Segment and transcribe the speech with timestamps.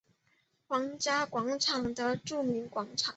[0.67, 3.09] 皇家广场的著名广场。